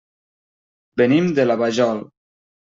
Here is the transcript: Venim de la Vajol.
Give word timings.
Venim 1.01 1.29
de 1.41 1.45
la 1.47 1.59
Vajol. 1.65 2.03